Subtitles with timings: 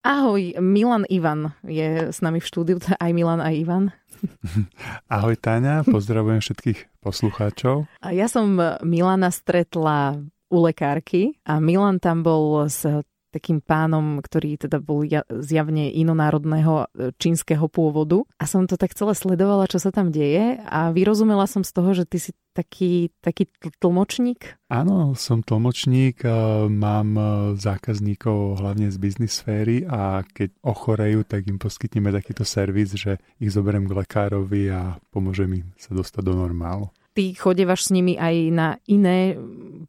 [0.00, 3.84] Ahoj, Milan Ivan je s nami v štúdiu, aj Milan, aj Ivan.
[5.12, 7.84] Ahoj Táňa, pozdravujem všetkých poslucháčov.
[8.08, 10.16] Ja som Milana stretla
[10.48, 12.80] u lekárky a Milan tam bol s
[13.30, 18.26] takým pánom, ktorý teda bol zjavne inonárodného e, čínskeho pôvodu.
[18.36, 21.90] A som to tak celé sledovala, čo sa tam deje a vyrozumela som z toho,
[21.94, 23.46] že ty si taký, taký
[23.78, 24.58] tlmočník.
[24.66, 26.26] Áno, som tlmočník,
[26.68, 27.24] mám e,
[27.56, 33.54] zákazníkov hlavne z biznis sféry a keď ochorejú, tak im poskytneme takýto servis, že ich
[33.54, 36.90] zoberiem k lekárovi a pomôžem im sa dostať do normálu
[37.20, 39.36] ty chodevaš s nimi aj na iné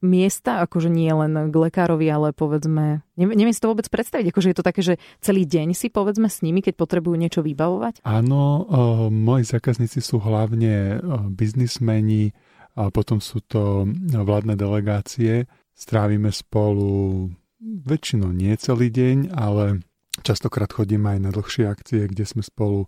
[0.03, 4.57] miesta, akože nie len k lekárovi, ale povedzme, neviem, si to vôbec predstaviť, akože je
[4.59, 8.03] to také, že celý deň si povedzme s nimi, keď potrebujú niečo vybavovať?
[8.03, 8.67] Áno,
[9.07, 10.99] moji zákazníci sú hlavne
[11.31, 12.35] biznismeni,
[12.71, 15.43] a potom sú to vládne delegácie.
[15.75, 17.27] Strávime spolu
[17.59, 19.83] väčšinou nie celý deň, ale
[20.23, 22.87] častokrát chodíme aj na dlhšie akcie, kde sme spolu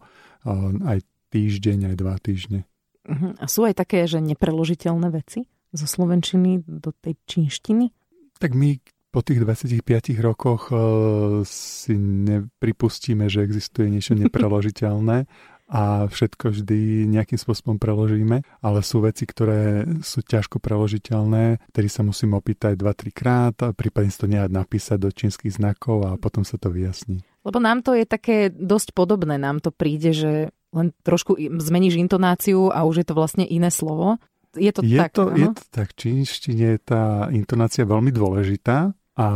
[0.83, 1.03] aj
[1.35, 2.63] týždeň, aj dva týždne.
[3.03, 3.35] Uh-huh.
[3.39, 7.91] A sú aj také, že nepreložiteľné veci zo slovenčiny do tej čínštiny?
[8.39, 8.79] Tak my
[9.13, 9.85] po tých 25
[10.25, 15.29] rokoch uh, si nepripustíme, že existuje niečo nepreložiteľné
[15.73, 22.05] a všetko vždy nejakým spôsobom preložíme, ale sú veci, ktoré sú ťažko preložiteľné, ktorý sa
[22.05, 26.61] musím opýtať 2-3 krát, a prípadne to nejak napísať do čínskych znakov a potom sa
[26.61, 27.25] to vyjasní.
[27.41, 32.73] Lebo nám to je také dosť podobné, nám to príde, že len trošku zmeníš intonáciu
[32.73, 34.17] a už je to vlastne iné slovo.
[34.53, 35.13] Je to je tak?
[35.17, 35.93] To, je to tak.
[35.93, 39.27] V čínštine je tá intonácia veľmi dôležitá a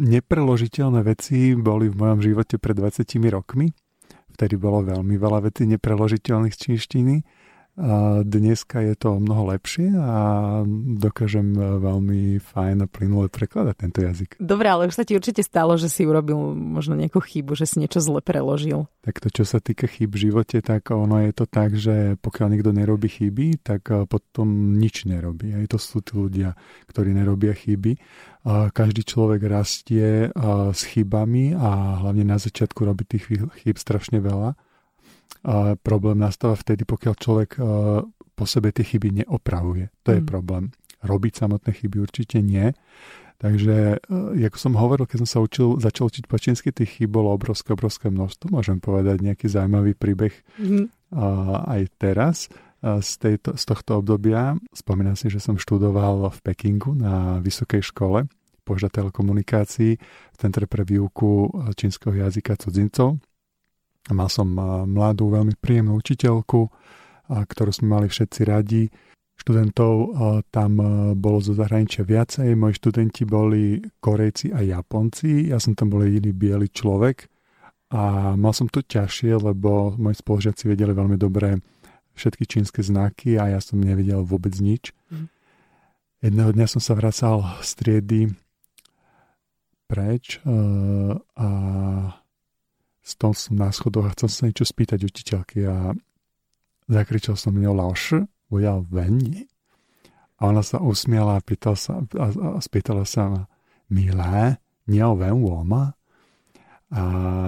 [0.00, 3.72] nepreložiteľné veci boli v mojom živote pred 20 rokmi.
[4.36, 7.14] Vtedy bolo veľmi veľa vecí nepreložiteľných z čínštiny
[7.80, 10.18] a dneska je to mnoho lepšie a
[11.00, 14.36] dokážem veľmi fajn a plynule prekladať tento jazyk.
[14.36, 17.80] Dobre, ale už sa ti určite stalo, že si urobil možno nejakú chybu, že si
[17.80, 18.84] niečo zle preložil.
[19.00, 22.46] Tak to, čo sa týka chyb v živote, tak ono je to tak, že pokiaľ
[22.52, 25.56] niekto nerobí chyby, tak eh, potom nič nerobí.
[25.56, 26.52] Aj to sú tí ľudia,
[26.92, 27.96] ktorí nerobia chyby.
[28.72, 30.32] Každý človek rastie eh,
[30.76, 33.24] s chybami a hlavne na začiatku robí tých
[33.64, 34.52] chyb strašne veľa
[35.40, 37.60] a problém nastáva vtedy, pokiaľ človek e,
[38.36, 39.88] po sebe tie chyby neopravuje.
[40.04, 40.28] To je mm.
[40.28, 40.74] problém.
[41.00, 42.76] Robiť samotné chyby určite nie.
[43.40, 47.08] Takže, e, ako som hovoril, keď som sa učil, začal učiť po čínsky, tých chyb
[47.08, 48.52] bolo obrovské, obrovské množstvo.
[48.52, 51.14] Môžem povedať nejaký zaujímavý príbeh mm.
[51.66, 54.56] aj teraz z, tejto, z tohto obdobia.
[54.72, 58.28] Spomínam si, že som študoval v Pekingu na vysokej škole
[58.64, 63.18] požda telekomunikácií v Centre pre výuku čínskeho jazyka cudzincov.
[64.08, 64.48] Mal som
[64.88, 66.60] mladú, veľmi príjemnú učiteľku,
[67.28, 68.88] ktorú sme mali všetci radi.
[69.36, 69.92] Študentov
[70.48, 70.72] tam
[71.20, 72.56] bolo zo zahraničia viacej.
[72.56, 75.52] Moji študenti boli Korejci a Japonci.
[75.52, 77.28] Ja som tam bol jediný biely človek.
[77.90, 81.58] A mal som to ťažšie, lebo moji spolužiaci vedeli veľmi dobre
[82.14, 84.92] všetky čínske znaky a ja som nevedel vôbec nič.
[85.08, 85.26] Mm.
[86.20, 88.20] Jedného dňa som sa vracal z triedy
[89.88, 90.36] preč
[91.34, 91.48] a
[93.00, 95.96] Stol som na schodoch a chcel sa niečo spýtať učiteľky a
[96.90, 98.28] zakričal som mňou Laoš,
[98.60, 99.46] ja veni.
[100.40, 103.42] A ona sa usmiala a, pýtal sa, a, a spýtala sa ma,
[103.92, 104.56] milé,
[104.88, 105.96] niao ven woma?
[106.90, 107.02] A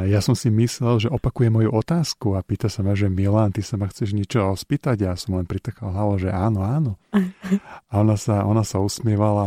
[0.07, 3.59] ja som si myslel, že opakuje moju otázku a pýta sa ma, že Milan, ty
[3.59, 5.03] sa ma chceš niečo spýtať?
[5.03, 6.95] Ja som len pritakal hlavou, že áno, áno.
[7.91, 9.47] A ona sa, ona sa usmievala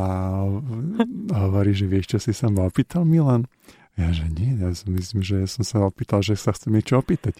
[1.31, 3.47] a hovorí, že vieš, čo si sa ma opýtal, Milan?
[3.95, 7.39] Ja, že nie, ja si myslím, že som sa opýtal, že sa chcem niečo opýtať.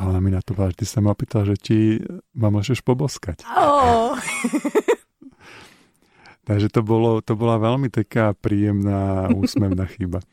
[0.00, 2.00] A ona mi na to že ty sa ma opýtal, že ti
[2.32, 3.44] ma môžeš poboskať.
[3.52, 4.16] Oh.
[6.48, 10.24] Takže to, bolo, to bola veľmi taká príjemná, úsmevná chyba.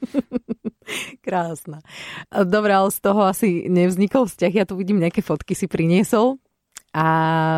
[1.26, 1.84] Krásna.
[2.32, 4.54] Dobre, ale z toho asi nevznikol vzťah.
[4.56, 6.40] Ja tu vidím nejaké fotky si priniesol.
[6.96, 7.06] A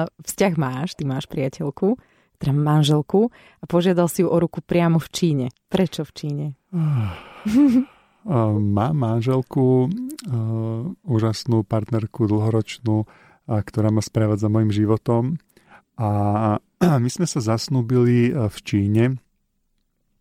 [0.09, 1.96] vzťah máš, ty máš priateľku,
[2.41, 5.47] teda manželku a požiadal si ju o ruku priamo v Číne.
[5.70, 6.46] Prečo v Číne?
[8.29, 9.90] Mám manželku,
[11.02, 13.09] úžasnú partnerku, dlhoročnú,
[13.49, 15.41] ktorá ma sprevádza mojim životom.
[15.97, 16.61] A
[17.03, 19.17] my sme sa zasnúbili v Číne.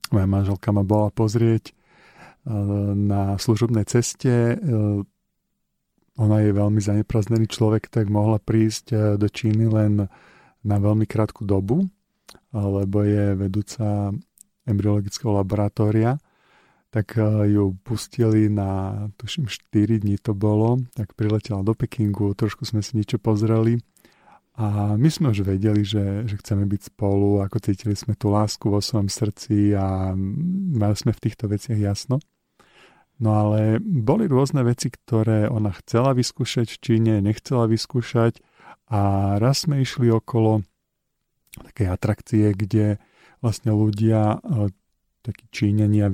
[0.09, 1.77] Moja manželka ma bola pozrieť
[2.97, 4.57] na služobnej ceste.
[6.17, 10.09] Ona je veľmi zanepraznený človek, tak mohla prísť do Číny len
[10.65, 11.85] na veľmi krátku dobu,
[12.57, 14.17] lebo je vedúca
[14.65, 16.17] embryologického laboratória
[16.99, 22.67] tak eh, ju pustili na, tuším, 4 dní to bolo, tak priletela do Pekingu, trošku
[22.67, 23.79] sme si niečo pozreli
[24.59, 28.67] a my sme už vedeli, že, že chceme byť spolu, ako cítili sme tú lásku
[28.67, 30.11] vo svojom srdci a
[30.75, 32.19] mali sme v týchto veciach jasno.
[33.23, 38.43] No ale boli rôzne veci, ktoré ona chcela vyskúšať v Číne, nechcela vyskúšať
[38.91, 40.67] a raz sme išli okolo
[41.63, 42.99] takej atrakcie, kde
[43.39, 44.75] vlastne ľudia, e,
[45.29, 46.09] takí Číňania,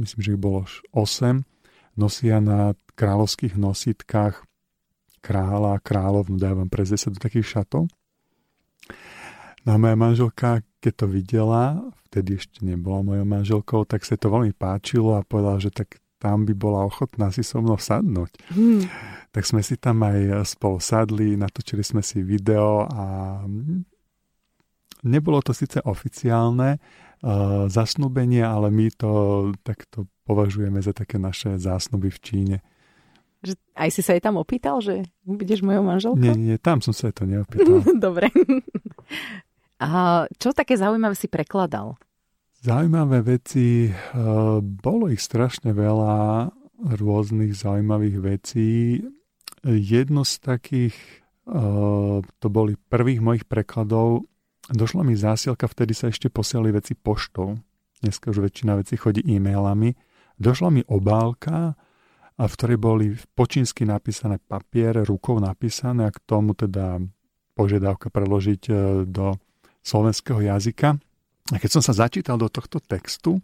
[0.00, 0.64] myslím, že ich bolo
[0.96, 1.44] 8,
[2.00, 4.40] nosia na kráľovských nositkách
[5.24, 7.88] kráľa a kráľovnú, dávam prezrieť sa do takých šatov.
[9.64, 11.80] No a moja manželka, keď to videla,
[12.12, 16.44] vtedy ešte nebola mojou manželkou, tak sa to veľmi páčilo a povedala, že tak tam
[16.44, 18.32] by bola ochotná si so mnou sadnúť.
[18.52, 18.84] Hmm.
[19.32, 23.40] Tak sme si tam aj spolu sadli, natočili sme si video a
[25.04, 26.80] nebolo to síce oficiálne
[27.72, 29.10] zasnúbenie, ale my to
[29.64, 32.56] takto považujeme za také naše zásnuby v Číne.
[33.44, 36.20] Že aj si sa jej tam opýtal, že budeš mojou manželkou?
[36.20, 37.84] Nie, nie, tam som sa jej to neopýtal.
[38.08, 38.32] Dobre.
[39.80, 42.00] A čo také zaujímavé si prekladal?
[42.64, 43.94] Zaujímavé veci, eh,
[44.60, 46.48] bolo ich strašne veľa
[46.96, 49.00] rôznych zaujímavých vecí.
[49.64, 50.96] Jedno z takých,
[51.44, 54.24] eh, to boli prvých mojich prekladov,
[54.70, 57.58] došla mi zásielka, vtedy sa ešte posielali veci poštou.
[58.00, 59.96] Dneska už väčšina vecí chodí e-mailami.
[60.36, 61.76] Došla mi obálka,
[62.34, 63.06] a v ktorej boli
[63.38, 66.98] po čínsky napísané papier, rukou napísané a k tomu teda
[67.54, 68.76] požiadavka preložiť eh,
[69.06, 69.38] do
[69.84, 70.98] slovenského jazyka.
[71.52, 73.38] A keď som sa začítal do tohto textu,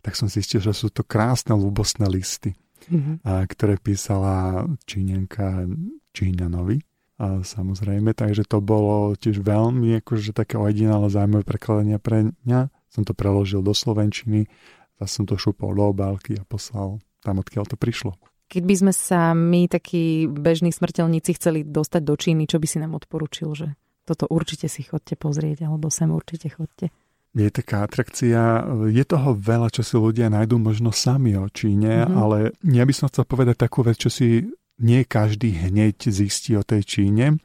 [0.00, 2.54] tak som zistil, že sú to krásne, ľubostné listy,
[2.86, 3.26] mm-hmm.
[3.26, 5.66] a, ktoré písala Číňanka
[6.14, 6.78] Číňanovi.
[7.20, 12.72] A samozrejme, takže to bolo tiež veľmi akože také ojedinálne zaujímavé prekladanie pre mňa.
[12.88, 14.48] Som to preložil do Slovenčiny,
[14.96, 18.16] zase som to šupol do obálky a poslal tam, odkiaľ to prišlo.
[18.48, 22.80] Keď by sme sa my, takí bežní smrteľníci, chceli dostať do Číny, čo by si
[22.80, 23.68] nám odporučil, že
[24.08, 26.88] toto určite si chodte pozrieť, alebo sem určite chodte?
[27.30, 32.16] je taká atrakcia, je toho veľa, čo si ľudia nájdú možno sami o Číne, mm-hmm.
[32.18, 34.50] ale ja by som chcel povedať takú vec, čo si
[34.80, 37.38] nie každý hneď zistí o tej Číne.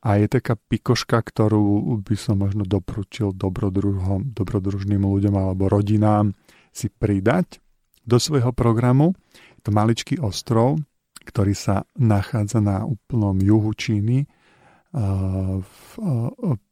[0.00, 6.32] A je taká pikoška, ktorú by som možno doporučil dobrodružom, dobrodružným ľuďom alebo rodinám
[6.72, 7.60] si pridať
[8.08, 9.12] do svojho programu.
[9.60, 10.80] Je to maličký ostrov,
[11.28, 15.84] ktorý sa nachádza na úplnom juhu Číny, uh, v,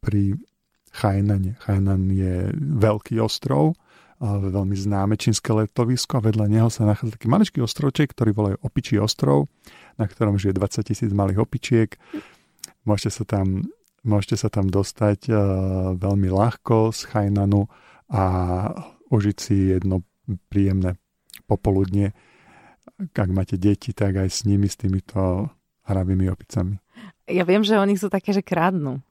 [0.01, 0.33] pri
[0.89, 1.55] Chainane.
[1.61, 3.77] Chainan je veľký ostrov,
[4.19, 8.99] veľmi známe čínske letovisko a vedľa neho sa nachádza taký maličký ostrovček, ktorý volajú Opičí
[8.99, 9.47] ostrov,
[9.99, 11.99] na ktorom žije 20 tisíc malých opičiek.
[12.87, 13.67] Môžete sa tam,
[14.07, 15.37] môžete sa tam dostať uh,
[15.99, 17.67] veľmi ľahko z Chainanu
[18.07, 18.23] a
[19.11, 20.07] užiť si jedno
[20.47, 20.95] príjemné
[21.45, 22.15] popoludne.
[23.11, 25.51] Ak máte deti, tak aj s nimi, s týmito
[25.83, 26.79] hravými opicami.
[27.29, 29.03] Ja viem, že oni sú také, že kradnú.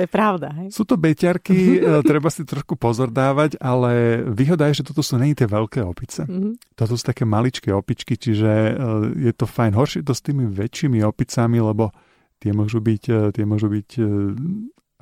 [0.00, 0.48] To je pravda.
[0.56, 0.72] Hej?
[0.72, 5.20] Sú to beťarky, e, treba si trošku pozor dávať, ale výhoda je, že toto sú
[5.20, 6.24] není tie veľké opice.
[6.24, 6.72] Mm-hmm.
[6.72, 8.72] Toto sú také maličké opičky, čiže e,
[9.28, 9.76] je to fajn.
[9.76, 11.92] Horšie to s tými väčšími opicami, lebo
[12.40, 13.88] tie môžu byť, e, tie môžu byť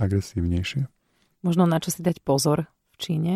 [0.02, 0.82] agresívnejšie.
[1.46, 3.34] Možno na čo si dať pozor v Číne?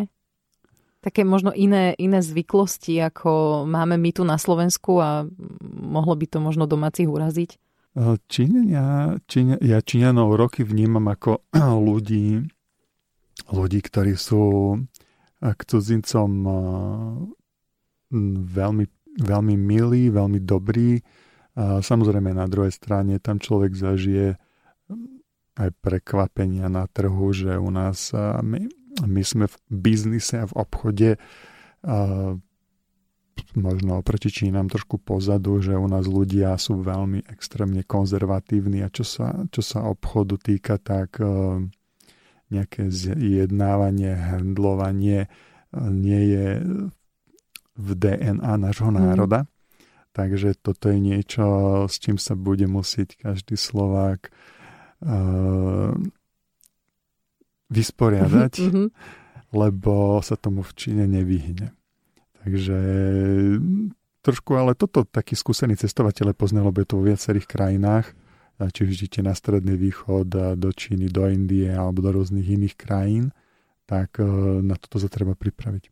[0.99, 5.23] Také možno iné, iné zvyklosti, ako máme my tu na Slovensku a
[5.71, 7.55] mohlo by to možno domácich uraziť?
[7.93, 11.45] Číňania, Číňa, ja Číňanov roky vnímam ako
[11.87, 12.41] ľudí,
[13.53, 14.75] ľudí, ktorí sú
[15.43, 16.29] k cudzincom
[18.47, 18.85] veľmi,
[19.19, 21.03] veľmi milí, veľmi dobrí.
[21.59, 24.39] Samozrejme na druhej strane tam človek zažije
[25.53, 28.09] aj prekvapenia na trhu, že u nás
[28.41, 28.65] my,
[29.05, 31.09] my sme v biznise a v obchode
[33.53, 39.05] možno oproti Čínam trošku pozadu, že u nás ľudia sú veľmi extrémne konzervatívni a čo
[39.05, 41.25] sa, čo sa obchodu týka, tak e,
[42.49, 45.29] nejaké zjednávanie, handlovanie e,
[45.89, 46.47] nie je
[47.73, 48.97] v DNA nášho mhm.
[48.97, 49.39] národa.
[49.45, 49.49] Mm.
[50.13, 51.45] Takže toto je niečo,
[51.89, 54.29] s čím sa bude musieť každý Slovák
[55.01, 55.89] uh,
[57.73, 58.87] vysporiadať, mm-hmm.
[59.57, 61.73] lebo sa tomu v Číne nevyhne.
[62.43, 62.77] Takže
[64.23, 68.11] trošku, ale toto takí skúsení cestovateľe poznali, lebo je to vo viacerých krajinách,
[68.59, 73.35] či už idete na Stredný východ, do Číny, do Indie alebo do rôznych iných krajín,
[73.83, 74.25] tak e,
[74.63, 75.91] na toto sa treba pripraviť.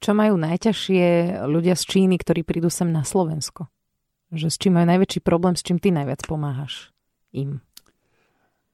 [0.00, 1.04] Čo majú najťažšie
[1.44, 3.68] ľudia z Číny, ktorí prídu sem na Slovensko?
[4.32, 6.88] Že s čím majú najväčší problém, s čím ty najviac pomáhaš
[7.36, 7.60] im?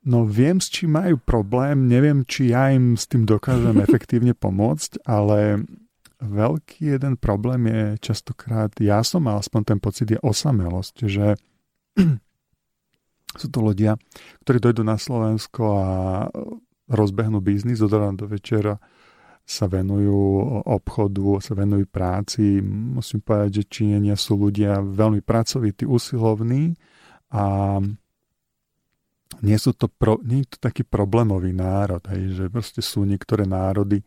[0.07, 5.03] No viem, s čím majú problém, neviem, či ja im s tým dokážem efektívne pomôcť,
[5.03, 5.67] ale
[6.21, 11.37] veľký jeden problém je častokrát, ja som mal aspoň ten pocit, je osamelosť, že
[13.41, 14.01] sú to ľudia,
[14.45, 15.91] ktorí dojdú na Slovensko a
[16.89, 18.81] rozbehnú biznis od rána do večera,
[19.47, 22.59] sa venujú obchodu, sa venujú práci.
[22.67, 26.75] Musím povedať, že Číňania sú ľudia veľmi pracovití, usilovní
[27.31, 27.79] a
[29.43, 33.45] nie, sú to pro, nie je to taký problémový národ, hej, že proste sú niektoré
[33.45, 34.01] národy,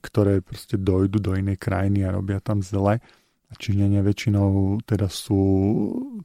[0.00, 2.98] ktoré proste dojdu do inej krajiny a robia tam zle.
[3.52, 5.38] A Číňania väčšinou teda sú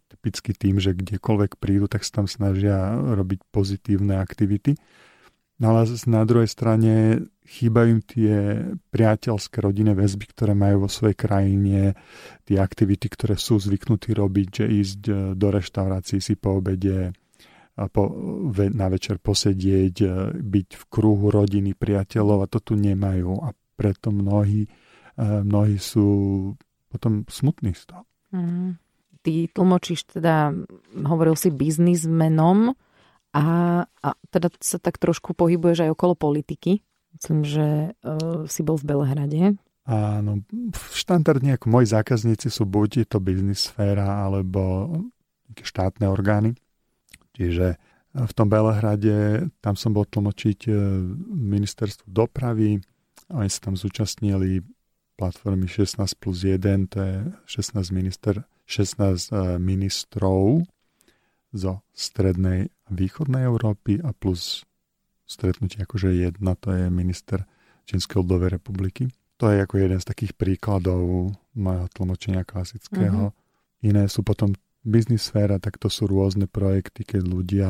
[0.07, 4.79] typicky tým, že kdekoľvek prídu, tak sa tam snažia robiť pozitívne aktivity.
[5.59, 8.35] No ale na druhej strane chýbajú im tie
[8.95, 11.99] priateľské rodinné väzby, ktoré majú vo svojej krajine,
[12.47, 17.11] tie aktivity, ktoré sú zvyknutí robiť, že ísť e, do reštaurácií si po obede,
[17.87, 18.11] po,
[18.51, 24.11] na večer posedieť, e, byť v kruhu rodiny, priateľov a to tu nemajú a preto
[24.11, 24.69] mnohí, e,
[25.23, 26.07] mnohí sú
[26.91, 28.03] potom smutní z toho.
[28.35, 28.75] Mm.
[29.19, 30.51] Ty tlmočíš teda,
[31.07, 32.75] hovoril si biznismenom,
[33.29, 33.45] a,
[33.85, 36.81] a teda sa tak trošku pohybuješ aj okolo politiky.
[37.13, 39.41] Myslím, že uh, si bol v Belehrade.
[39.89, 40.45] Áno,
[40.93, 44.93] štandardne ako moji zákazníci sú buď je to biznis sféra alebo
[45.57, 46.53] štátne orgány.
[47.39, 47.79] Čiže
[48.11, 50.71] v tom Belehrade, tam som bol tlmočiť e,
[51.31, 52.83] ministerstvo dopravy,
[53.31, 54.59] oni sa tam zúčastnili
[55.15, 57.15] platformy 16 plus 1, to je
[57.47, 60.67] 16, minister, 16 e, ministrov
[61.55, 64.67] zo strednej a východnej Európy a plus
[65.23, 67.45] stretnutie akože jedna, to je minister
[67.85, 69.07] Čínskej ľudovej republiky.
[69.39, 73.31] To je ako jeden z takých príkladov mojho tlmočenia klasického.
[73.31, 73.85] Uh-huh.
[73.85, 74.51] Iné sú potom
[74.85, 77.69] biznis sféra, tak to sú rôzne projekty, keď ľudia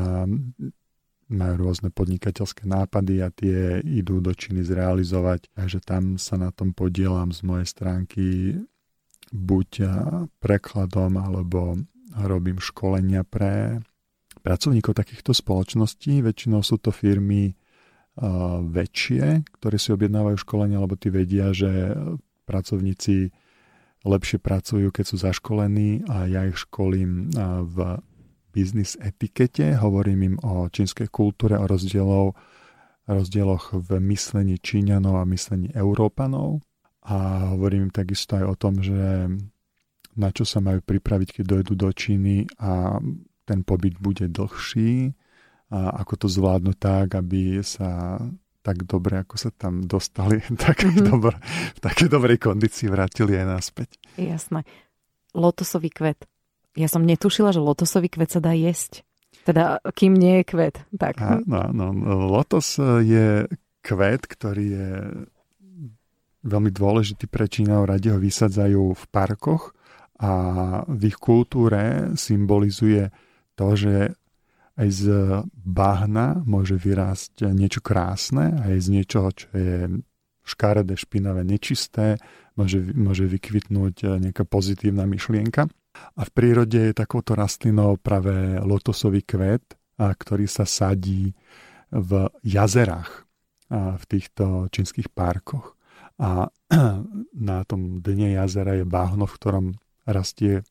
[1.30, 5.46] majú rôzne podnikateľské nápady a tie idú do Číny zrealizovať.
[5.54, 8.26] Takže tam sa na tom podielam z mojej stránky
[9.30, 9.70] buď
[10.42, 11.78] prekladom alebo
[12.18, 13.78] robím školenia pre
[14.42, 16.18] pracovníkov takýchto spoločností.
[16.18, 17.54] Väčšinou sú to firmy
[18.66, 21.94] väčšie, ktoré si objednávajú školenia, lebo tí vedia, že
[22.42, 23.30] pracovníci
[24.04, 27.32] lepšie pracujú, keď sú zaškolení a ja ich školím
[27.68, 27.76] v
[28.50, 32.34] biznis etikete, hovorím im o čínskej kultúre, o rozdielov,
[33.06, 36.64] rozdieloch v myslení Číňanov a myslení Európanov.
[37.00, 39.30] A hovorím im takisto aj o tom, že
[40.18, 42.98] na čo sa majú pripraviť, keď dojdú do Číny a
[43.48, 45.14] ten pobyt bude dlhší.
[45.70, 48.18] A ako to zvládnu tak, aby sa
[48.60, 51.06] tak dobre, ako sa tam dostali, tak mm-hmm.
[51.08, 51.36] dobre,
[51.76, 53.88] v takej dobrej kondícii vrátili aj naspäť.
[54.20, 54.64] Jasné.
[55.32, 56.28] Lotosový kvet.
[56.78, 59.02] Ja som netušila, že lotosový kvet sa dá jesť.
[59.42, 60.76] Teda, kým nie je kvet.
[60.94, 61.18] Tak.
[61.18, 61.86] Áno, no,
[62.28, 63.48] lotos je
[63.80, 64.90] kvet, ktorý je
[66.44, 67.88] veľmi dôležitý pre Čínov.
[67.88, 69.72] Radi ho vysadzajú v parkoch
[70.20, 70.32] a
[70.84, 73.08] v ich kultúre symbolizuje
[73.56, 74.19] to, že
[74.78, 75.04] aj z
[75.52, 80.02] bahna môže vyrásť niečo krásne, aj z niečoho, čo je
[80.46, 82.18] škaredé, špinavé, nečisté,
[82.58, 85.68] môže, môže vykvitnúť nejaká pozitívna myšlienka.
[86.16, 91.34] A v prírode je takouto rastlinou práve lotosový kvet, ktorý sa sadí
[91.90, 92.10] v
[92.46, 93.26] jazerách
[93.70, 95.78] v týchto čínskych parkoch.
[96.20, 96.50] A
[97.50, 99.66] na tom dne jazera je bahno, v ktorom
[100.06, 100.66] rastie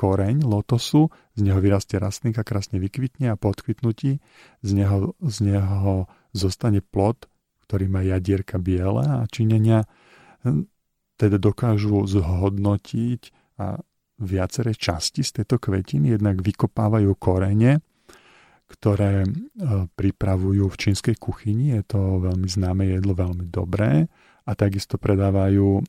[0.00, 4.16] koreň lotosu, z neho vyrastie rastlík a krásne vykvitne a po odkvitnutí
[4.64, 7.28] z neho, z neho zostane plod,
[7.68, 9.84] ktorý má jadierka biele a činenia
[10.40, 10.64] hm,
[11.20, 13.20] teda dokážu zhodnotiť
[13.60, 13.76] a
[14.20, 17.84] viaceré časti z tejto kvetiny, jednak vykopávajú korene,
[18.72, 21.76] ktoré hm, pripravujú v čínskej kuchyni.
[21.76, 24.08] Je to veľmi známe jedlo, veľmi dobré.
[24.48, 25.84] A takisto predávajú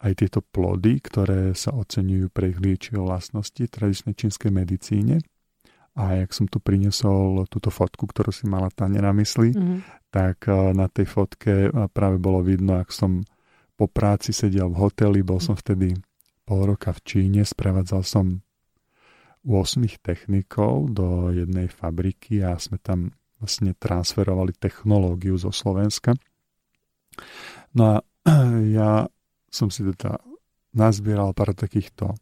[0.00, 5.20] aj tieto plody, ktoré sa oceňujú pre ich liečivé vlastnosti v tradičnej čínskej medicíne.
[5.98, 9.78] A jak som tu priniesol túto fotku, ktorú si mala Tane na mysli, mm-hmm.
[10.08, 13.20] tak eh, na tej fotke eh, práve bolo vidno, ak som
[13.76, 15.96] po práci sedel v hoteli, bol som vtedy
[16.44, 18.26] pol roka v Číne, sprevádzal som
[19.44, 26.12] 8 technikov do jednej fabriky a sme tam vlastne transferovali technológiu zo Slovenska.
[27.72, 27.94] No a
[28.76, 29.08] ja
[29.50, 30.22] som si teda
[30.72, 32.14] nazbieral pár takýchto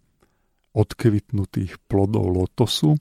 [0.73, 2.97] odkvitnutých plodov lotosu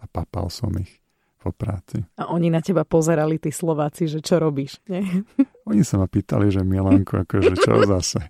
[0.00, 1.00] a papal som ich
[1.40, 2.04] po práci.
[2.20, 5.24] A oni na teba pozerali, tí Slováci, že čo robíš, nie?
[5.70, 8.20] Oni sa ma pýtali, že Milanko, akože čo zase?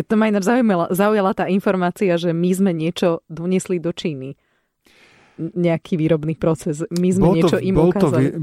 [0.10, 4.34] to ma ináč zaujala, zaujala tá informácia, že my sme niečo doniesli do Číny.
[5.38, 6.82] Nejaký výrobný proces.
[6.90, 8.26] My sme bol niečo to, im bol ukázali.
[8.34, 8.38] To,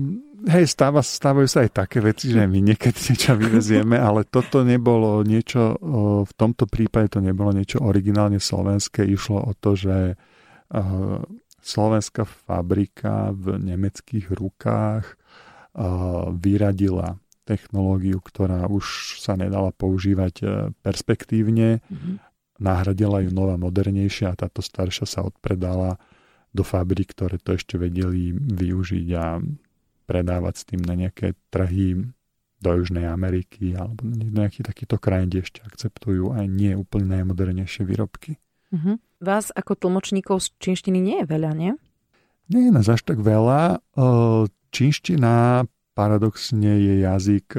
[0.47, 5.21] hej, stáva, stávajú sa aj také veci, že my niekedy niečo vyvezieme, ale toto nebolo
[5.21, 5.77] niečo,
[6.25, 9.05] v tomto prípade to nebolo niečo originálne slovenské.
[9.05, 10.17] Išlo o to, že
[11.61, 15.19] slovenská fabrika v nemeckých rukách
[16.41, 20.45] vyradila technológiu, ktorá už sa nedala používať e,
[20.85, 21.81] perspektívne.
[21.83, 22.15] Mm-hmm.
[22.61, 25.97] Nahradila ju nová, modernejšia a táto staršia sa odpredala
[26.53, 29.41] do fabrik, ktoré to ešte vedeli využiť a
[30.05, 32.09] predávať s tým na nejaké trhy
[32.61, 38.37] do Južnej Ameriky alebo nejaký takýto krajín, kde ešte akceptujú aj nie úplne najmodernejšie výrobky.
[38.69, 38.95] Mm-hmm.
[39.21, 41.73] Vás ako tlmočníkov z čínštiny nie je veľa, nie?
[42.53, 43.81] Nie je nás až tak veľa.
[44.71, 45.65] Čínština
[45.97, 47.57] paradoxne je jazyk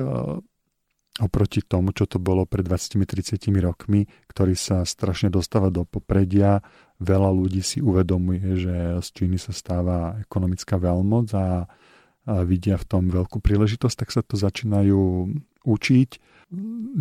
[1.20, 6.64] oproti tomu, čo to bolo pred 20-30 rokmi, ktorý sa strašne dostáva do popredia.
[7.02, 11.68] Veľa ľudí si uvedomuje, že z Číny sa stáva ekonomická veľmoc a
[12.26, 15.30] vidia v tom veľkú príležitosť, tak sa to začínajú
[15.66, 16.10] učiť.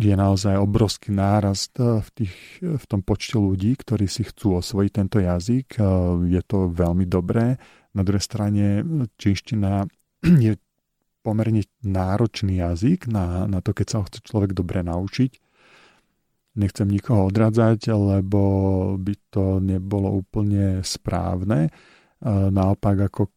[0.00, 5.20] Je naozaj obrovský nárast v, tých, v tom počte ľudí, ktorí si chcú osvojiť tento
[5.20, 5.76] jazyk.
[6.26, 7.60] Je to veľmi dobré.
[7.92, 8.80] Na druhej strane
[9.20, 9.84] čínština
[10.46, 10.56] je
[11.22, 15.38] pomerne náročný jazyk na, na to, keď sa ho chce človek dobre naučiť.
[16.52, 18.40] Nechcem nikoho odradzať, lebo
[19.00, 21.72] by to nebolo úplne správne.
[22.28, 23.32] Naopak, ako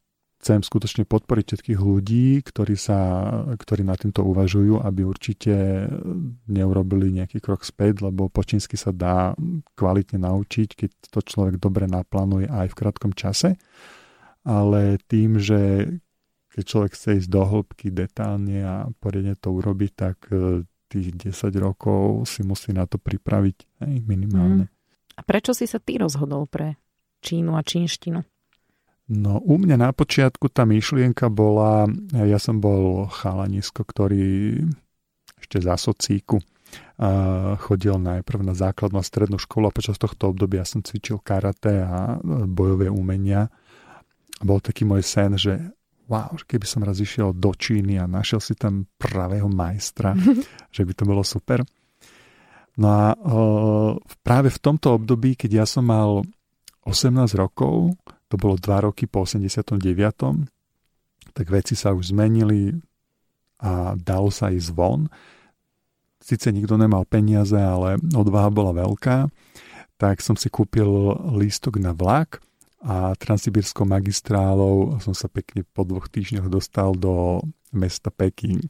[0.45, 3.25] chcem skutočne podporiť všetkých ľudí, ktorí, sa,
[3.57, 5.89] ktorí na týmto uvažujú, aby určite
[6.45, 9.33] neurobili nejaký krok späť, lebo po sa dá
[9.73, 13.57] kvalitne naučiť, keď to človek dobre naplánuje aj v krátkom čase.
[14.45, 15.89] Ale tým, že
[16.53, 20.61] keď človek chce ísť do hĺbky detálne a poriadne to urobiť, tak e,
[20.93, 24.69] tých 10 rokov si musí na to pripraviť hej, minimálne.
[24.69, 24.73] Mm.
[25.17, 26.77] A prečo si sa ty rozhodol pre
[27.25, 28.34] Čínu a čínštinu?
[29.05, 34.57] No u mňa na počiatku tá myšlienka bola, ja som bol chalanisko, ktorý
[35.37, 36.41] ešte za socíku
[37.59, 42.19] chodil najprv na základnú a strednú školu a počas tohto obdobia som cvičil karate a
[42.47, 43.51] bojové umenia.
[44.39, 45.59] Bol taký môj sen, že
[46.07, 50.15] wow, keby som raz išiel do Číny a našiel si tam pravého majstra,
[50.75, 51.63] že by to bolo super.
[52.75, 53.05] No a
[54.19, 56.27] práve v tomto období, keď ja som mal
[56.83, 57.95] 18 rokov,
[58.29, 59.81] to bolo dva roky po 89.
[61.35, 62.73] Tak veci sa už zmenili
[63.61, 65.07] a dalo sa ísť von.
[66.19, 69.29] Sice nikto nemal peniaze, ale odvaha bola veľká,
[70.01, 70.89] tak som si kúpil
[71.37, 72.41] lístok na vlak
[72.85, 77.41] a transsibirskou magistrálou som sa pekne po dvoch týždňoch dostal do
[77.73, 78.69] mesta Peking.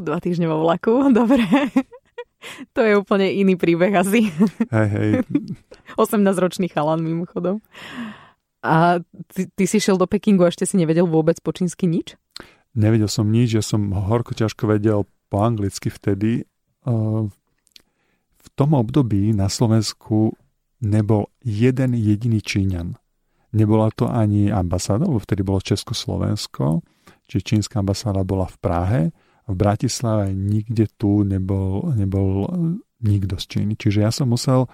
[0.00, 1.44] Dva týždne vo vlaku, dobre.
[2.74, 4.30] To je úplne iný príbeh asi.
[4.70, 5.10] Hej, hej.
[6.02, 7.58] 18-ročný chalan mimochodom.
[8.62, 12.18] A ty, ty si šiel do Pekingu a ešte si nevedel vôbec po čínsky nič?
[12.74, 16.46] Nevedel som nič, ja som horko ťažko vedel po anglicky vtedy.
[18.38, 20.34] V tom období na Slovensku
[20.82, 22.98] nebol jeden jediný Číňan.
[23.54, 26.84] Nebola to ani ambasáda, lebo vtedy bolo Československo,
[27.24, 29.00] čiže čínska ambasáda bola v Prahe.
[29.48, 32.46] V Bratislave nikde tu nebol, nebol
[33.00, 33.72] nikto z Číny.
[33.80, 34.68] Čiže ja som musel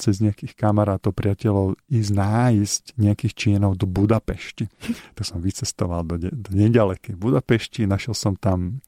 [0.00, 4.64] cez nejakých kamarátov, priateľov ísť nájsť nejakých Čínov do Budapešti.
[5.16, 8.80] tak som vycestoval do, de- do nedalekej Budapešti, našiel som tam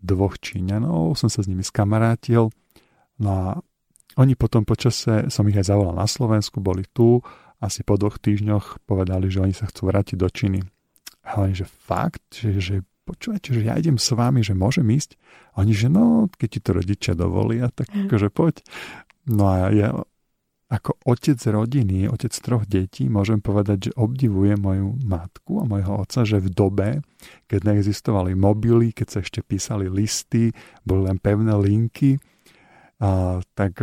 [0.00, 2.52] dvoch Číňanov, som sa s nimi skamarátil.
[3.20, 3.44] No a
[4.20, 7.24] oni potom počase, som ich aj zavolal na Slovensku, boli tu,
[7.60, 10.60] asi po dvoch týždňoch povedali, že oni sa chcú vrátiť do Číny.
[11.20, 12.76] A že fakt, že, že
[13.10, 15.18] počúvajte, že ja idem s vami, že môžem ísť.
[15.58, 18.06] A oni, že no, keď ti to rodičia dovolia, tak mhm.
[18.06, 18.54] akože poď.
[19.26, 19.90] No a ja
[20.70, 26.22] ako otec rodiny, otec troch detí, môžem povedať, že obdivujem moju matku a mojho otca,
[26.22, 26.88] že v dobe,
[27.50, 30.54] keď neexistovali mobily, keď sa ešte písali listy,
[30.86, 32.22] boli len pevné linky,
[33.02, 33.82] a, tak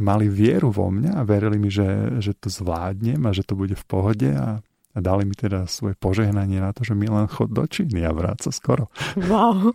[0.00, 3.76] mali vieru vo mňa a verili mi, že, že to zvládnem a že to bude
[3.76, 7.66] v pohode a a dali mi teda svoje požehnanie na to, že Milan chod do
[7.66, 8.86] Číny a vráca skoro.
[9.18, 9.74] Wow.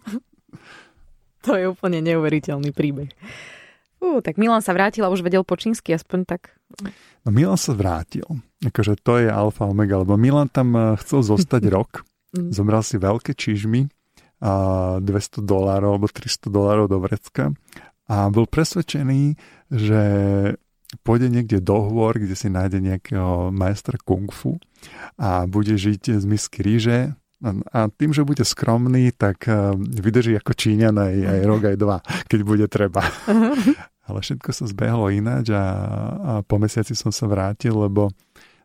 [1.44, 3.12] To je úplne neuveriteľný príbeh.
[4.00, 6.56] Ú, tak Milan sa vrátil a už vedel po čínsky, aspoň tak.
[7.28, 8.24] No Milan sa vrátil.
[8.64, 12.08] Akože to je alfa omega, lebo Milan tam eh, chcel zostať rok.
[12.32, 12.56] Mm.
[12.56, 13.92] Zomral si veľké čižmy
[14.40, 14.54] a
[15.04, 17.52] 200 dolárov alebo 300 dolárov do vrecka
[18.08, 19.36] a bol presvedčený,
[19.68, 20.02] že
[21.06, 24.58] pôjde niekde do hôr, kde si nájde nejakého majstra kung fu
[25.20, 27.14] a bude žiť z misky ríže
[27.72, 31.98] a tým, že bude skromný, tak eh, vydrží ako Číňan aj, aj rok, aj dva,
[32.28, 33.00] keď bude treba.
[34.10, 38.10] Ale všetko sa zbehlo ináč a, a po mesiaci som sa vrátil, lebo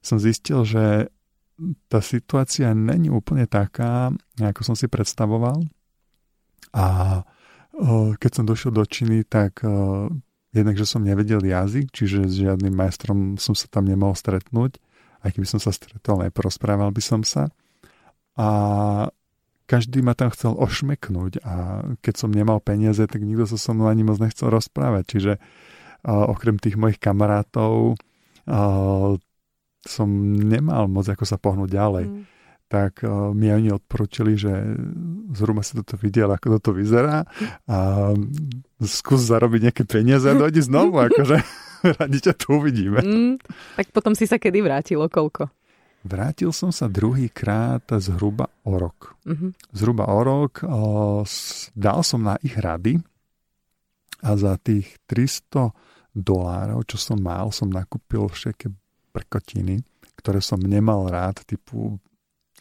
[0.00, 1.12] som zistil, že
[1.87, 4.10] tá situácia není úplne taká,
[4.40, 5.62] ako som si predstavoval.
[6.74, 6.84] A
[7.22, 9.70] eh, keď som došiel do Číny, tak eh,
[10.54, 14.78] jednak, že som nevedel jazyk, čiže s žiadnym majstrom som sa tam nemohol stretnúť.
[15.20, 17.50] Aj keby som sa stretol, neporozprával by som sa.
[18.38, 18.48] A
[19.64, 23.88] každý ma tam chcel ošmeknúť a keď som nemal peniaze, tak nikto sa so mnou
[23.88, 25.04] ani moc nechcel rozprávať.
[25.08, 29.12] Čiže uh, okrem tých mojich kamarátov uh,
[29.84, 32.06] som nemal moc ako sa pohnúť ďalej.
[32.08, 32.22] Mm.
[32.74, 34.50] Tak uh, mi oni odporúčili, že
[35.30, 37.22] zhruba si toto videl, ako toto vyzerá
[37.70, 38.10] a
[38.82, 41.38] skús zarobiť nejaké peniaze a dojdi znovu, akože
[42.02, 42.98] radi ťa tu uvidíme.
[42.98, 43.34] Mm,
[43.78, 45.46] tak potom si sa kedy vrátilo, koľko?
[46.02, 49.16] Vrátil som sa druhýkrát zhruba o rok.
[49.24, 49.50] Mm-hmm.
[49.72, 51.22] Zhruba o rok o,
[51.72, 52.98] dal som na ich rady
[54.20, 55.72] a za tých 300
[56.12, 58.68] dolárov, čo som mal, som nakúpil všetky
[59.16, 59.80] prkotiny,
[60.20, 61.96] ktoré som nemal rád, typu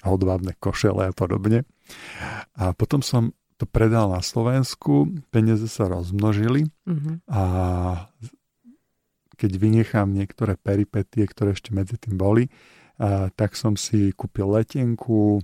[0.07, 1.67] hodvábne košele a podobne.
[2.55, 7.27] A potom som to predal na Slovensku, peniaze sa rozmnožili mm-hmm.
[7.27, 7.43] a
[9.39, 12.51] keď vynechám niektoré peripetie, ktoré ešte medzi tým boli,
[13.35, 15.43] tak som si kúpil letenku,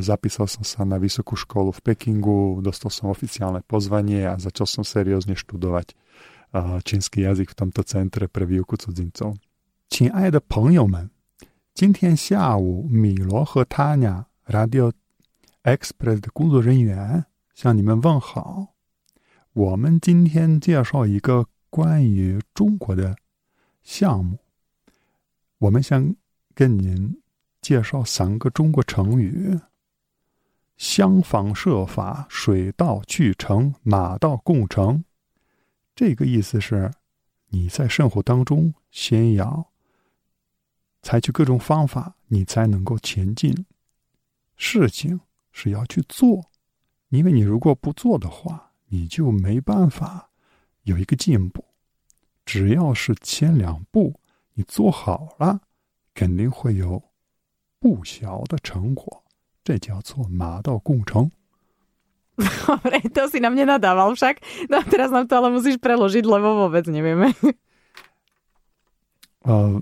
[0.00, 4.84] zapísal som sa na vysokú školu v Pekingu, dostal som oficiálne pozvanie a začal som
[4.84, 5.96] seriózne študovať
[6.84, 9.36] čínsky jazyk v tomto centre pre výuku cudzincov.
[9.88, 11.10] 亲爱的朋友们，
[11.73, 14.05] 今天下午米罗和塔尼
[14.45, 14.91] Radio
[15.63, 18.67] Express 的工作人员向你们问好。
[19.53, 23.15] 我们今天介绍一个关于中国的
[23.81, 24.37] 项目。
[25.57, 26.13] 我们想
[26.53, 27.19] 跟您
[27.61, 29.59] 介绍三个中国成语：
[30.77, 35.03] 想方设法、水到渠成、马到功成。
[35.95, 36.91] 这个意思是，
[37.47, 39.70] 你在生活当中先要
[41.01, 43.65] 采取各种方法，你才能够前进。
[44.55, 45.19] 事情
[45.51, 46.51] 是要去做，
[47.09, 50.29] 因为你如果不做的话，你就没办法
[50.83, 51.65] 有一个进步。
[52.45, 54.19] 只要是前两步
[54.53, 55.61] 你做好了。
[56.13, 57.01] 肯定会有
[57.79, 59.23] 不小的成果，
[59.63, 61.31] 这叫做马到功成。
[62.35, 64.43] Dobre, to si na mne nadával však.
[64.67, 67.31] No a teraz nám to ale musíš preložiť, lebo vôbec nevieme.
[69.47, 69.79] Uh,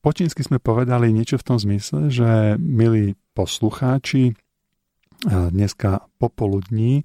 [0.00, 7.04] po čínsky sme povedali niečo v tom zmysle, že milí poslucháči, uh, dneska popoludní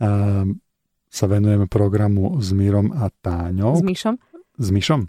[0.00, 0.48] uh,
[1.12, 3.76] sa venujeme programu s Mírom a Táňou.
[3.76, 4.14] S Myšom?
[4.56, 5.00] S Myšom.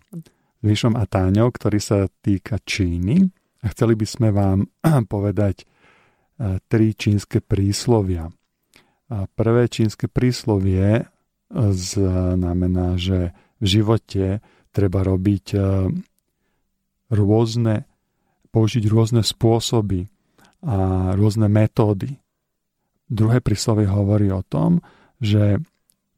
[0.63, 3.23] Vyšom a Táňou, ktorý sa týka Číny.
[3.63, 4.67] A chceli by sme vám
[5.13, 5.65] povedať e,
[6.67, 8.31] tri čínske príslovia.
[9.11, 11.03] Prvé čínske príslovie e,
[11.71, 14.43] znamená, že v živote
[14.75, 15.59] treba robiť e,
[17.13, 17.85] rôzne,
[18.49, 20.09] použiť rôzne spôsoby
[20.65, 22.17] a rôzne metódy.
[23.07, 24.81] Druhé príslovie hovorí o tom,
[25.21, 25.61] že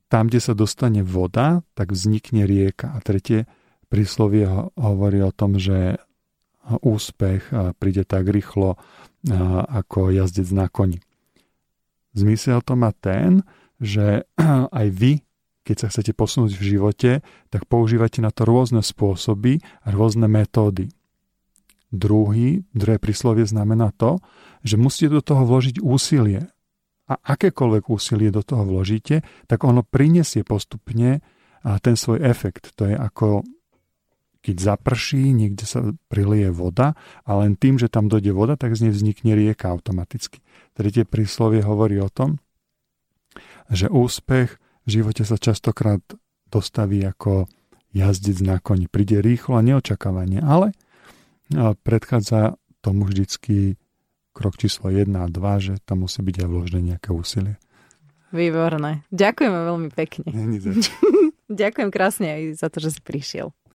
[0.08, 2.95] tam, kde sa dostane voda, tak vznikne rieka.
[2.95, 3.49] A tretie
[3.91, 4.47] príslovie
[4.79, 5.99] hovorí o tom, že
[6.65, 8.77] úspech príde tak rýchlo
[9.69, 11.01] ako jazdec na koni.
[12.15, 13.43] Zmysel to má ten,
[13.81, 14.23] že
[14.79, 15.24] aj vy,
[15.65, 17.12] keď sa chcete posunúť v živote,
[17.49, 20.93] tak používate na to rôzne spôsoby a rôzne metódy.
[21.89, 24.21] Druhý, druhé príslovie znamená to,
[24.62, 26.45] že musíte do toho vložiť úsilie.
[27.06, 31.21] A akékoľvek úsilie do toho vložíte, tak ono prinesie postupne
[31.82, 32.73] ten svoj efekt.
[32.78, 33.45] To je ako
[34.45, 36.93] keď zaprší, niekde sa prilije voda
[37.25, 40.45] a len tým, že tam dojde voda, tak z nej vznikne rieka automaticky.
[40.78, 42.38] Tretie príslovie hovorí o tom,
[43.73, 46.01] že úspech v živote sa častokrát
[46.53, 47.49] dostaví ako
[47.91, 48.85] jazdec na koni.
[48.85, 50.77] Príde rýchlo a neočakávanie, ale
[51.81, 53.81] predchádza tomu vždycky
[54.35, 57.55] krok číslo 1 a 2, že tam musí byť aj vložené nejaké úsilie.
[58.35, 59.07] Výborné.
[59.15, 60.27] Ďakujeme veľmi pekne.
[60.27, 60.59] Není
[61.63, 63.55] Ďakujem krásne aj za to, že si prišiel.